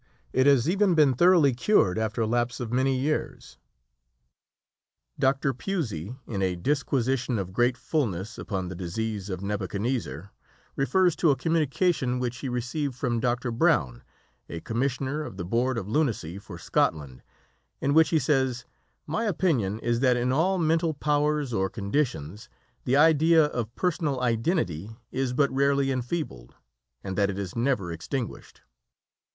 [0.33, 3.59] It has even been thoroughly cured after a lapse of many years.
[5.19, 5.53] Dr.
[5.53, 6.33] Pusey (Notes on Daniel, p.
[6.33, 10.31] 425), in a disquisition of great fulness upon the disease of Nebuchadnezzar,
[10.75, 13.51] refers to a communication which he received from Dr.
[13.51, 14.01] Browne,
[14.49, 17.21] a Commissioner of the Board of Lunacy for Scotland,
[17.79, 18.65] in which he says,
[19.05, 22.49] "My opinion is that in all mental powers or conditions
[22.85, 26.55] the idea of personal identity is but rarely enfeebled,
[27.03, 28.61] and that it is never extinguished.